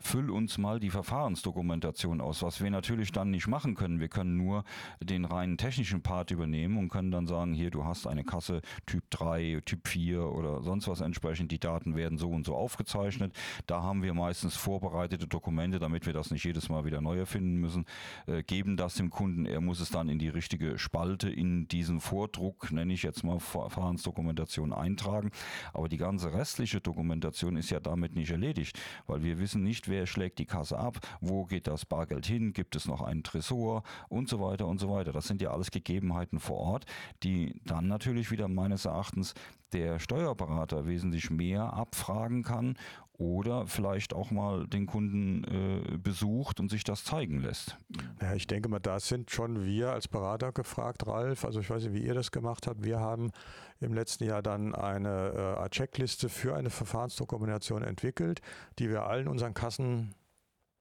füll 0.00 0.30
uns 0.30 0.58
mal 0.58 0.78
die 0.78 0.90
Verfahrensdokumentation 0.90 2.20
aus, 2.20 2.42
was 2.42 2.62
wir 2.62 2.70
natürlich 2.70 3.12
dann 3.12 3.30
nicht 3.30 3.48
machen 3.48 3.74
können. 3.74 4.00
Wir 4.00 4.08
können 4.08 4.36
nur 4.36 4.64
den 5.02 5.24
reinen 5.24 5.58
technischen 5.58 6.02
Part 6.02 6.30
übernehmen 6.30 6.78
und 6.78 6.88
können 6.88 7.10
dann 7.10 7.26
sagen, 7.26 7.52
hier, 7.52 7.70
du 7.70 7.84
hast 7.84 8.06
eine 8.06 8.24
Kasse 8.24 8.60
Typ 8.86 9.04
3, 9.10 9.62
Typ 9.64 9.88
4 9.88 10.22
oder 10.22 10.62
sonst 10.62 10.86
was 10.88 11.00
entsprechend. 11.00 11.50
Die 11.50 11.58
Daten 11.58 11.96
werden 11.96 12.16
so 12.16 12.30
und 12.30 12.46
so 12.46 12.54
aufgezeichnet. 12.54 13.34
Da 13.66 13.82
haben 13.82 14.02
wir 14.02 14.14
meistens 14.14 14.56
vorbereitete 14.56 15.26
Dokumente, 15.26 15.78
damit 15.78 16.06
wir 16.06 16.12
das 16.12 16.30
nicht 16.30 16.44
jedes 16.44 16.68
Mal 16.68 16.84
wieder 16.84 17.00
neu 17.00 17.18
erfinden 17.18 17.56
müssen, 17.56 17.84
äh, 18.26 18.42
geben 18.42 18.76
das 18.76 18.94
dem 18.94 19.10
Kunden. 19.10 19.46
Er 19.46 19.60
muss 19.60 19.80
es 19.80 19.90
dann 19.90 20.08
in 20.08 20.18
die 20.18 20.28
richtige 20.28 20.78
Spalte 20.78 21.28
in 21.28 21.66
diesen 21.66 22.00
Vordruck, 22.00 22.70
nenne 22.70 22.92
ich 22.92 23.02
jetzt 23.02 23.24
mal 23.24 23.40
Verfahrensdokumentation, 23.40 24.72
eintragen. 24.72 25.30
Aber 25.72 25.88
die 25.88 25.96
ganze 25.96 26.32
restliche 26.32 26.80
Dokumentation 26.80 27.56
ist 27.56 27.70
ja 27.70 27.80
damit 27.80 28.14
nicht 28.14 28.30
erledigt, 28.30 28.78
weil 29.06 29.22
wir 29.22 29.38
wissen 29.38 29.62
nicht, 29.62 29.87
wer 29.88 30.06
schlägt 30.06 30.38
die 30.38 30.46
Kasse 30.46 30.78
ab, 30.78 30.98
wo 31.20 31.44
geht 31.44 31.66
das 31.66 31.84
Bargeld 31.84 32.26
hin, 32.26 32.52
gibt 32.52 32.76
es 32.76 32.86
noch 32.86 33.02
einen 33.02 33.22
Tresor? 33.22 33.82
Und 34.08 34.28
so 34.28 34.40
weiter 34.40 34.66
und 34.66 34.78
so 34.78 34.90
weiter. 34.90 35.12
Das 35.12 35.26
sind 35.26 35.40
ja 35.40 35.50
alles 35.50 35.70
Gegebenheiten 35.70 36.40
vor 36.40 36.58
Ort, 36.58 36.86
die 37.22 37.60
dann 37.64 37.88
natürlich 37.88 38.30
wieder 38.30 38.48
meines 38.48 38.84
Erachtens 38.84 39.34
der 39.72 39.98
Steuerberater 39.98 40.86
wesentlich 40.86 41.30
mehr 41.30 41.72
abfragen 41.72 42.42
kann 42.42 42.76
oder 43.18 43.66
vielleicht 43.66 44.14
auch 44.14 44.30
mal 44.30 44.66
den 44.68 44.86
Kunden 44.86 45.44
äh, 45.44 45.98
besucht 45.98 46.60
und 46.60 46.70
sich 46.70 46.84
das 46.84 47.02
zeigen 47.02 47.40
lässt. 47.40 47.76
Ja, 48.22 48.34
ich 48.34 48.46
denke 48.46 48.68
mal, 48.68 48.78
da 48.78 49.00
sind 49.00 49.30
schon 49.32 49.64
wir 49.64 49.92
als 49.92 50.06
Berater 50.06 50.52
gefragt, 50.52 51.06
Ralf. 51.06 51.44
Also 51.44 51.58
ich 51.60 51.68
weiß 51.68 51.82
nicht, 51.84 51.94
wie 51.94 52.06
ihr 52.06 52.14
das 52.14 52.30
gemacht 52.30 52.68
habt. 52.68 52.84
Wir 52.84 53.00
haben 53.00 53.32
im 53.80 53.92
letzten 53.92 54.24
Jahr 54.24 54.40
dann 54.40 54.74
eine 54.74 55.58
äh, 55.60 55.68
Checkliste 55.68 56.28
für 56.28 56.54
eine 56.54 56.70
Verfahrensdokumentation 56.70 57.82
entwickelt, 57.82 58.40
die 58.78 58.88
wir 58.88 59.04
allen 59.04 59.26
unseren 59.26 59.52
Kassen 59.52 60.14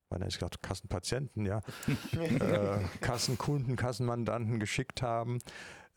meine 0.09 0.25
ich 0.27 0.35
gesagt, 0.35 0.61
Kassenpatienten, 0.61 1.45
ja, 1.45 1.61
äh, 2.13 2.79
Kassenkunden, 3.01 3.75
Kassenmandanten 3.75 4.57
geschickt 4.57 5.01
haben, 5.01 5.39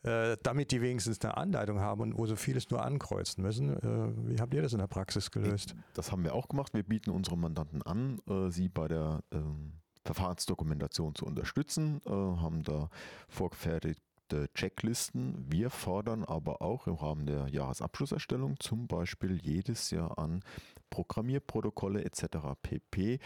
äh, 0.03 0.37
damit 0.41 0.71
die 0.71 0.81
wenigstens 0.81 1.21
eine 1.21 1.37
Anleitung 1.37 1.79
haben 1.79 2.01
und 2.01 2.17
wo 2.17 2.25
so 2.25 2.35
vieles 2.35 2.69
nur 2.69 2.83
ankreuzen 2.83 3.43
müssen. 3.43 3.77
Äh, 3.77 4.29
wie 4.29 4.39
habt 4.39 4.53
ihr 4.53 4.61
das 4.61 4.73
in 4.73 4.79
der 4.79 4.87
Praxis 4.87 5.31
gelöst? 5.31 5.75
Das 5.93 6.11
haben 6.11 6.23
wir 6.23 6.33
auch 6.33 6.47
gemacht. 6.47 6.73
Wir 6.73 6.83
bieten 6.83 7.11
unsere 7.11 7.37
Mandanten 7.37 7.81
an, 7.83 8.19
äh, 8.27 8.49
sie 8.49 8.69
bei 8.69 8.87
der 8.87 9.21
ähm, 9.31 9.73
Verfahrensdokumentation 10.03 11.15
zu 11.15 11.25
unterstützen, 11.25 12.01
äh, 12.05 12.09
haben 12.09 12.63
da 12.63 12.89
vorgefertigte 13.29 14.49
Checklisten. 14.55 15.45
Wir 15.51 15.69
fordern 15.69 16.23
aber 16.23 16.61
auch 16.61 16.87
im 16.87 16.95
Rahmen 16.95 17.25
der 17.25 17.47
Jahresabschlusserstellung 17.49 18.59
zum 18.59 18.87
Beispiel 18.87 19.39
jedes 19.41 19.91
Jahr 19.91 20.17
an 20.17 20.41
Programmierprotokolle 20.89 22.03
etc. 22.03 22.37
pp. 22.61 23.19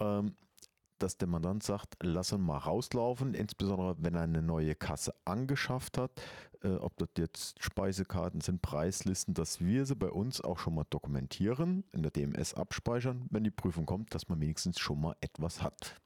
Ähm, 0.00 0.34
dass 0.98 1.18
der 1.18 1.28
Mandant 1.28 1.62
sagt, 1.62 1.94
lass 2.02 2.32
ihn 2.32 2.40
mal 2.40 2.58
rauslaufen, 2.58 3.34
insbesondere 3.34 3.96
wenn 3.98 4.14
er 4.14 4.22
eine 4.22 4.42
neue 4.42 4.74
Kasse 4.74 5.14
angeschafft 5.24 5.98
hat, 5.98 6.10
äh, 6.62 6.74
ob 6.76 6.96
das 6.96 7.08
jetzt 7.18 7.62
Speisekarten 7.62 8.40
sind, 8.40 8.62
Preislisten, 8.62 9.34
dass 9.34 9.60
wir 9.60 9.86
sie 9.86 9.96
bei 9.96 10.08
uns 10.08 10.40
auch 10.40 10.58
schon 10.58 10.74
mal 10.74 10.86
dokumentieren, 10.88 11.84
in 11.92 12.02
der 12.02 12.10
DMS 12.10 12.54
abspeichern, 12.54 13.26
wenn 13.30 13.44
die 13.44 13.50
Prüfung 13.50 13.86
kommt, 13.86 14.14
dass 14.14 14.28
man 14.28 14.40
wenigstens 14.40 14.78
schon 14.78 15.00
mal 15.00 15.16
etwas 15.20 15.62
hat. 15.62 16.00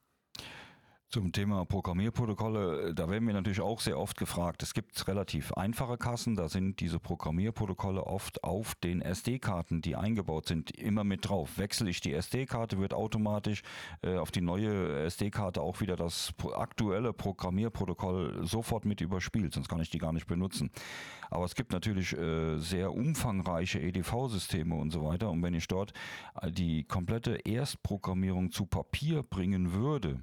Zum 1.13 1.33
Thema 1.33 1.65
Programmierprotokolle, 1.65 2.95
da 2.95 3.09
werden 3.09 3.27
wir 3.27 3.35
natürlich 3.35 3.61
auch 3.61 3.81
sehr 3.81 3.99
oft 3.99 4.17
gefragt. 4.17 4.63
Es 4.63 4.75
gibt 4.75 5.09
relativ 5.09 5.53
einfache 5.55 5.99
Kassen, 5.99 6.37
da 6.37 6.49
sind 6.49 6.79
diese 6.79 7.01
Programmierprotokolle 7.01 8.07
oft 8.07 8.45
auf 8.45 8.77
den 8.77 9.03
SD-Karten, 9.03 9.83
die 9.83 9.97
eingebaut 9.97 10.47
sind, 10.47 10.71
immer 10.71 11.03
mit 11.03 11.29
drauf. 11.29 11.59
Wechsle 11.59 11.91
ich 11.91 12.01
die 12.01 12.13
SD-Karte, 12.13 12.79
wird 12.79 12.95
automatisch 12.95 13.63
äh, 14.03 14.19
auf 14.19 14.31
die 14.31 14.41
neue 14.41 15.01
SD-Karte 15.01 15.63
auch 15.63 15.81
wieder 15.81 15.97
das 15.97 16.33
aktuelle 16.55 17.13
Programmierprotokoll 17.13 18.47
sofort 18.47 18.85
mit 18.85 19.01
überspielt, 19.01 19.53
sonst 19.53 19.69
kann 19.69 19.81
ich 19.81 19.91
die 19.91 19.99
gar 19.99 20.13
nicht 20.13 20.29
benutzen. 20.29 20.71
Aber 21.29 21.45
es 21.45 21.57
gibt 21.57 21.73
natürlich 21.73 22.17
äh, 22.17 22.59
sehr 22.59 22.95
umfangreiche 22.95 23.81
EDV-Systeme 23.81 24.77
und 24.77 24.93
so 24.93 25.05
weiter. 25.05 25.29
Und 25.31 25.43
wenn 25.43 25.55
ich 25.55 25.67
dort 25.67 25.93
äh, 26.41 26.53
die 26.53 26.85
komplette 26.85 27.35
Erstprogrammierung 27.45 28.53
zu 28.53 28.67
Papier 28.67 29.25
bringen 29.25 29.73
würde, 29.73 30.21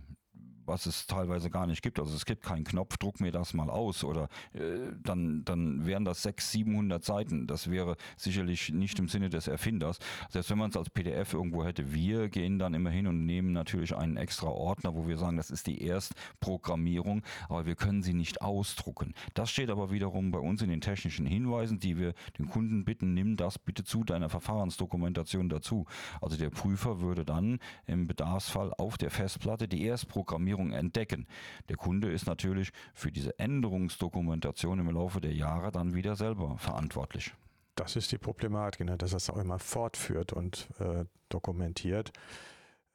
was 0.68 0.86
es 0.86 1.08
teilweise 1.08 1.50
gar 1.50 1.68
nicht 1.68 1.82
gibt. 1.82 2.00
Also 2.00 2.16
es 2.16 2.26
gibt 2.26 2.44
keinen 2.44 2.64
Knopf, 2.64 2.98
druck 2.98 3.20
mir 3.20 3.32
das 3.32 3.54
mal 3.54 3.70
aus 3.70 4.04
oder 4.04 4.30
äh, 4.54 4.60
dann, 5.02 5.44
dann 5.46 5.86
wären 5.86 6.06
das 6.06 6.24
600, 6.24 6.68
700 6.68 7.04
Seiten. 7.04 7.48
Das 7.48 7.70
wäre 7.70 7.96
sicherlich 8.16 8.72
nicht 8.72 9.00
im 9.00 9.08
Sinne 9.08 9.30
des 9.30 9.48
Erfinders. 9.48 10.00
Selbst 10.30 10.50
wenn 10.50 10.58
man 10.58 10.70
es 10.70 10.78
als 10.78 10.90
PDF 10.90 11.34
irgendwo 11.34 11.64
hätte, 11.64 11.94
wir 11.94 12.30
gehen 12.30 12.60
dann 12.60 12.74
immer 12.74 12.90
hin 12.90 13.08
und 13.08 13.26
nehmen 13.26 13.52
natürlich 13.54 13.96
einen 13.96 14.18
extra 14.18 14.48
Ordner, 14.48 14.96
wo 14.96 15.08
wir 15.08 15.18
sagen, 15.18 15.38
das 15.38 15.52
ist 15.52 15.68
die 15.68 15.82
Erstprogrammierung, 15.82 17.22
aber 17.50 17.66
wir 17.66 17.76
können 17.76 18.02
sie 18.02 18.14
nicht 18.14 18.42
ausdrucken. 18.42 19.14
Das 19.34 19.50
steht 19.50 19.70
aber 19.70 19.92
wiederum 19.92 20.32
bei 20.32 20.40
uns 20.40 20.62
in 20.62 20.70
den 20.70 20.82
technischen 20.82 21.26
Hinweisen, 21.26 21.80
die 21.80 21.98
wir 21.98 22.14
den 22.38 22.50
Kunden 22.50 22.86
bitten, 22.86 23.14
nimm 23.14 23.38
das 23.38 23.60
bitte 23.60 23.84
zu 23.84 24.04
deiner 24.04 24.30
Verfahrensdokumentation 24.30 25.50
dazu. 25.50 25.86
Also 26.22 26.38
der 26.38 26.50
Prüfer 26.50 27.02
würde 27.02 27.26
dann 27.26 27.60
im 27.86 28.08
Bedarfsfall 28.08 28.74
auf 28.78 28.98
der 28.98 29.12
Festplatte 29.12 29.68
die 29.68 29.84
Erstprogrammierung 29.84 30.57
Optimierung 30.58 30.72
entdecken. 30.72 31.28
Der 31.70 31.78
Kunde 31.78 32.12
ist 32.12 32.26
natürlich 32.26 32.72
für 32.94 33.12
diese 33.12 33.38
Änderungsdokumentation 33.40 34.80
im 34.80 34.92
Laufe 34.92 35.22
der 35.22 35.34
Jahre 35.34 35.72
dann 35.72 35.94
wieder 35.94 36.16
selber 36.16 36.58
verantwortlich. 36.58 37.34
Das 37.76 37.96
ist 37.96 38.12
die 38.12 38.18
Problematik, 38.18 38.86
ne? 38.86 38.98
dass 38.98 39.12
das 39.12 39.30
auch 39.30 39.38
immer 39.38 39.60
fortführt 39.60 40.34
und 40.34 40.68
äh, 40.80 41.06
dokumentiert. 41.30 42.12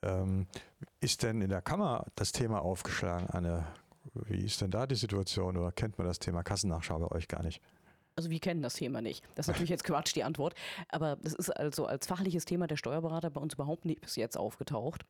Ähm, 0.02 0.47
ist 1.00 1.23
denn 1.23 1.40
in 1.40 1.50
der 1.50 1.62
Kammer 1.62 2.07
das 2.16 2.33
Thema 2.33 2.62
aufgeschlagen, 2.62 3.28
Anne? 3.28 3.64
Wie 4.14 4.45
ist 4.45 4.61
denn 4.61 4.73
da 4.73 4.87
die 4.87 4.97
Situation 4.97 5.57
oder 5.57 5.71
kennt 5.71 5.97
man 5.99 6.09
das 6.09 6.19
Thema 6.19 6.42
Kassennachschau 6.42 6.99
bei 6.99 7.16
euch 7.16 7.28
gar 7.28 7.45
nicht? 7.45 7.62
Also 8.16 8.28
wir 8.28 8.40
kennen 8.40 8.61
das 8.61 8.75
Thema 8.75 9.00
nicht. 9.00 9.25
Das 9.37 9.45
ist 9.45 9.49
natürlich 9.49 9.71
jetzt 9.71 9.85
Quatsch, 9.85 10.14
die 10.16 10.25
Antwort. 10.25 10.54
Aber 10.88 11.16
das 11.23 11.33
ist 11.33 11.50
also 11.50 11.87
als 11.87 12.09
fachliches 12.09 12.45
Thema 12.45 12.66
der 12.66 12.76
Steuerberater 12.76 13.31
bei 13.31 13.40
uns 13.40 13.54
überhaupt 13.54 13.85
nicht 13.85 14.00
bis 14.00 14.16
jetzt 14.16 14.37
aufgetaucht. 14.37 15.07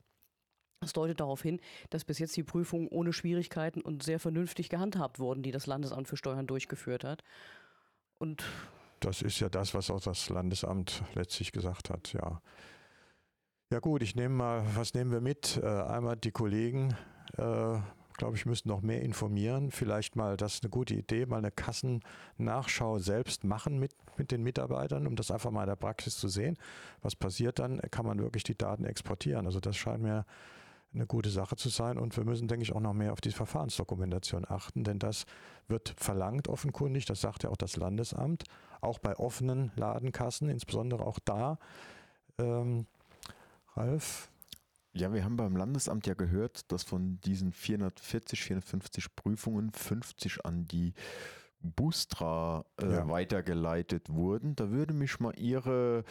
Das 0.82 0.92
deutet 0.92 1.20
darauf 1.20 1.40
hin, 1.42 1.60
dass 1.90 2.04
bis 2.04 2.18
jetzt 2.18 2.36
die 2.36 2.42
Prüfungen 2.42 2.88
ohne 2.88 3.12
Schwierigkeiten 3.12 3.80
und 3.80 4.02
sehr 4.02 4.18
vernünftig 4.18 4.68
gehandhabt 4.68 5.20
wurden, 5.20 5.42
die 5.42 5.52
das 5.52 5.66
Landesamt 5.66 6.08
für 6.08 6.16
Steuern 6.16 6.48
durchgeführt 6.48 7.04
hat. 7.04 7.22
Und 8.18 8.44
das 8.98 9.22
ist 9.22 9.38
ja 9.38 9.48
das, 9.48 9.74
was 9.74 9.90
auch 9.90 10.00
das 10.00 10.28
Landesamt 10.28 11.04
letztlich 11.14 11.52
gesagt 11.52 11.88
hat, 11.88 12.12
ja. 12.12 12.42
Ja 13.70 13.78
gut, 13.78 14.02
ich 14.02 14.16
nehme 14.16 14.34
mal, 14.34 14.64
was 14.74 14.92
nehmen 14.92 15.12
wir 15.12 15.20
mit? 15.20 15.58
Äh, 15.62 15.66
einmal 15.66 16.16
die 16.16 16.32
Kollegen, 16.32 16.94
äh, 17.38 17.78
glaube 18.18 18.36
ich, 18.36 18.44
müssen 18.44 18.68
noch 18.68 18.82
mehr 18.82 19.02
informieren. 19.02 19.70
Vielleicht 19.70 20.14
mal, 20.14 20.36
das 20.36 20.54
ist 20.54 20.64
eine 20.64 20.70
gute 20.70 20.94
Idee, 20.94 21.26
mal 21.26 21.38
eine 21.38 21.52
Kassennachschau 21.52 22.98
selbst 22.98 23.44
machen 23.44 23.78
mit, 23.78 23.92
mit 24.18 24.30
den 24.30 24.42
Mitarbeitern, 24.42 25.06
um 25.06 25.16
das 25.16 25.30
einfach 25.30 25.50
mal 25.50 25.62
in 25.62 25.68
der 25.68 25.76
Praxis 25.76 26.18
zu 26.18 26.28
sehen. 26.28 26.58
Was 27.00 27.16
passiert 27.16 27.60
dann? 27.60 27.80
Kann 27.90 28.04
man 28.04 28.18
wirklich 28.18 28.42
die 28.42 28.58
Daten 28.58 28.84
exportieren? 28.84 29.46
Also 29.46 29.60
das 29.60 29.76
scheint 29.76 30.02
mir 30.02 30.26
eine 30.94 31.06
gute 31.06 31.30
Sache 31.30 31.56
zu 31.56 31.68
sein. 31.68 31.98
Und 31.98 32.16
wir 32.16 32.24
müssen, 32.24 32.48
denke 32.48 32.62
ich, 32.62 32.72
auch 32.72 32.80
noch 32.80 32.92
mehr 32.92 33.12
auf 33.12 33.20
die 33.20 33.30
Verfahrensdokumentation 33.30 34.44
achten, 34.48 34.84
denn 34.84 34.98
das 34.98 35.24
wird 35.68 35.94
verlangt 35.96 36.48
offenkundig, 36.48 37.06
das 37.06 37.20
sagt 37.20 37.44
ja 37.44 37.50
auch 37.50 37.56
das 37.56 37.76
Landesamt, 37.76 38.44
auch 38.80 38.98
bei 38.98 39.16
offenen 39.16 39.72
Ladenkassen, 39.76 40.48
insbesondere 40.48 41.04
auch 41.04 41.18
da. 41.24 41.58
Ähm, 42.38 42.86
Ralf? 43.74 44.30
Ja, 44.94 45.12
wir 45.12 45.24
haben 45.24 45.36
beim 45.36 45.56
Landesamt 45.56 46.06
ja 46.06 46.14
gehört, 46.14 46.70
dass 46.70 46.82
von 46.82 47.18
diesen 47.22 47.52
440, 47.52 48.42
450 48.42 49.16
Prüfungen 49.16 49.72
50 49.72 50.44
an 50.44 50.66
die 50.66 50.92
Bustra 51.60 52.64
äh, 52.80 52.92
ja. 52.92 53.08
weitergeleitet 53.08 54.10
wurden. 54.10 54.54
Da 54.54 54.70
würde 54.70 54.92
mich 54.92 55.18
mal 55.20 55.32
Ihre 55.38 56.04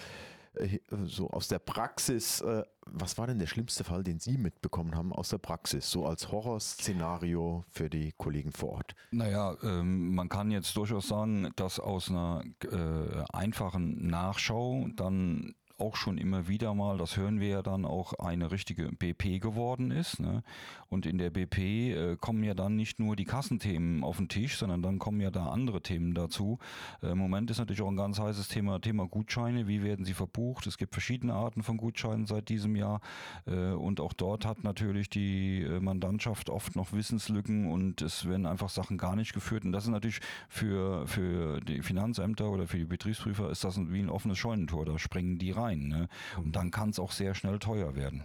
so 1.05 1.29
aus 1.29 1.47
der 1.47 1.59
Praxis, 1.59 2.41
äh, 2.41 2.63
was 2.85 3.17
war 3.17 3.27
denn 3.27 3.39
der 3.39 3.47
schlimmste 3.47 3.83
Fall, 3.83 4.03
den 4.03 4.19
Sie 4.19 4.37
mitbekommen 4.37 4.95
haben 4.95 5.13
aus 5.13 5.29
der 5.29 5.37
Praxis, 5.37 5.89
so 5.89 6.05
als 6.05 6.31
Horrorszenario 6.31 7.63
für 7.69 7.89
die 7.89 8.11
Kollegen 8.17 8.51
vor 8.51 8.73
Ort? 8.73 8.95
Naja, 9.11 9.55
ähm, 9.63 10.13
man 10.13 10.29
kann 10.29 10.51
jetzt 10.51 10.75
durchaus 10.75 11.07
sagen, 11.07 11.51
dass 11.55 11.79
aus 11.79 12.09
einer 12.09 12.43
äh, 12.63 13.23
einfachen 13.31 14.07
Nachschau 14.07 14.87
dann 14.95 15.55
auch 15.81 15.95
schon 15.95 16.17
immer 16.17 16.47
wieder 16.47 16.73
mal, 16.73 16.97
das 16.97 17.17
hören 17.17 17.39
wir 17.39 17.47
ja 17.47 17.61
dann 17.61 17.85
auch, 17.85 18.13
eine 18.13 18.51
richtige 18.51 18.91
BP 18.91 19.39
geworden 19.41 19.91
ist. 19.91 20.19
Ne? 20.19 20.43
Und 20.89 21.05
in 21.05 21.17
der 21.17 21.31
BP 21.31 21.57
äh, 21.57 22.17
kommen 22.19 22.43
ja 22.43 22.53
dann 22.53 22.75
nicht 22.75 22.99
nur 22.99 23.15
die 23.15 23.25
Kassenthemen 23.25 24.03
auf 24.03 24.17
den 24.17 24.29
Tisch, 24.29 24.57
sondern 24.57 24.81
dann 24.81 24.99
kommen 24.99 25.19
ja 25.21 25.31
da 25.31 25.47
andere 25.47 25.81
Themen 25.81 26.13
dazu. 26.13 26.59
Äh, 27.01 27.11
Im 27.11 27.17
Moment 27.17 27.49
ist 27.49 27.57
natürlich 27.57 27.81
auch 27.81 27.89
ein 27.89 27.95
ganz 27.95 28.19
heißes 28.19 28.47
Thema, 28.47 28.79
Thema 28.79 29.07
Gutscheine. 29.07 29.67
Wie 29.67 29.83
werden 29.83 30.05
sie 30.05 30.13
verbucht? 30.13 30.67
Es 30.67 30.77
gibt 30.77 30.93
verschiedene 30.93 31.33
Arten 31.33 31.63
von 31.63 31.77
Gutscheinen 31.77 32.27
seit 32.27 32.49
diesem 32.49 32.75
Jahr. 32.75 33.01
Äh, 33.47 33.71
und 33.71 33.99
auch 33.99 34.13
dort 34.13 34.45
hat 34.45 34.63
natürlich 34.63 35.09
die 35.09 35.63
äh, 35.63 35.79
Mandantschaft 35.79 36.49
oft 36.49 36.75
noch 36.75 36.93
Wissenslücken 36.93 37.71
und 37.71 38.01
es 38.01 38.27
werden 38.27 38.45
einfach 38.45 38.69
Sachen 38.69 38.97
gar 38.97 39.15
nicht 39.15 39.33
geführt. 39.33 39.65
Und 39.65 39.71
das 39.71 39.85
ist 39.85 39.89
natürlich 39.89 40.19
für, 40.47 41.07
für 41.07 41.59
die 41.61 41.81
Finanzämter 41.81 42.51
oder 42.51 42.67
für 42.67 42.77
die 42.77 42.85
Betriebsprüfer 42.85 43.49
ist 43.49 43.63
das 43.63 43.79
wie 43.79 43.99
ein 43.99 44.09
offenes 44.09 44.37
Scheunentor. 44.37 44.85
Da 44.85 44.99
springen 44.99 45.39
die 45.39 45.51
rein 45.51 45.70
rein. 45.71 45.87
Ne? 45.87 46.07
Und 46.37 46.55
dann 46.55 46.71
kann 46.71 46.89
es 46.89 46.99
auch 46.99 47.11
sehr 47.11 47.33
schnell 47.33 47.59
teuer 47.59 47.95
werden. 47.95 48.23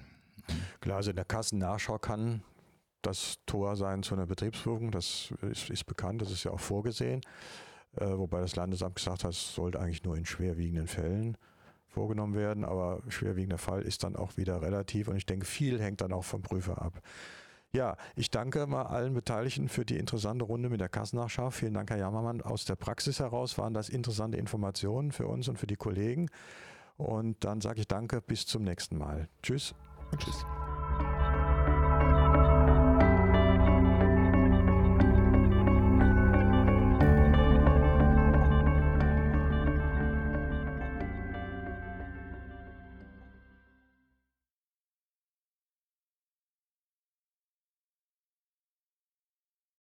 Klar, 0.80 0.98
also 0.98 1.10
in 1.10 1.16
der 1.16 1.24
Kassennachschau 1.24 1.98
kann 1.98 2.42
das 3.02 3.36
Tor 3.46 3.76
sein 3.76 4.02
zu 4.02 4.14
einer 4.14 4.26
Betriebsprüfung. 4.26 4.90
Das 4.90 5.32
ist, 5.42 5.70
ist 5.70 5.84
bekannt, 5.84 6.22
das 6.22 6.30
ist 6.30 6.44
ja 6.44 6.52
auch 6.52 6.60
vorgesehen. 6.60 7.20
Äh, 7.96 8.18
wobei 8.18 8.40
das 8.40 8.56
Landesamt 8.56 8.96
gesagt 8.96 9.24
hat, 9.24 9.30
es 9.30 9.54
sollte 9.54 9.80
eigentlich 9.80 10.04
nur 10.04 10.16
in 10.16 10.26
schwerwiegenden 10.26 10.86
Fällen 10.86 11.36
vorgenommen 11.88 12.34
werden. 12.34 12.64
Aber 12.64 13.02
schwerwiegender 13.08 13.58
Fall 13.58 13.82
ist 13.82 14.04
dann 14.04 14.16
auch 14.16 14.36
wieder 14.36 14.62
relativ. 14.62 15.08
Und 15.08 15.16
ich 15.16 15.26
denke, 15.26 15.46
viel 15.46 15.80
hängt 15.80 16.00
dann 16.00 16.12
auch 16.12 16.24
vom 16.24 16.42
Prüfer 16.42 16.80
ab. 16.82 17.00
Ja, 17.72 17.96
ich 18.14 18.30
danke 18.30 18.66
mal 18.66 18.84
allen 18.84 19.12
Beteiligten 19.12 19.68
für 19.68 19.84
die 19.84 19.98
interessante 19.98 20.44
Runde 20.44 20.70
mit 20.70 20.80
der 20.80 20.88
Kassennachschau. 20.88 21.50
Vielen 21.50 21.74
Dank, 21.74 21.90
Herr 21.90 21.98
Jammermann. 21.98 22.40
Aus 22.40 22.64
der 22.64 22.76
Praxis 22.76 23.18
heraus 23.20 23.58
waren 23.58 23.74
das 23.74 23.88
interessante 23.88 24.38
Informationen 24.38 25.12
für 25.12 25.26
uns 25.26 25.48
und 25.48 25.58
für 25.58 25.66
die 25.66 25.76
Kollegen. 25.76 26.30
Und 26.96 27.44
dann 27.44 27.60
sage 27.60 27.80
ich 27.80 27.88
danke, 27.88 28.20
bis 28.20 28.46
zum 28.46 28.62
nächsten 28.62 28.96
Mal. 28.96 29.28
Tschüss. 29.42 29.74
Und 30.10 30.22
tschüss. 30.22 30.46